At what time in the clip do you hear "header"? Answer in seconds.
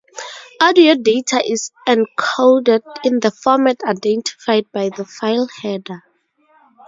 5.61-6.01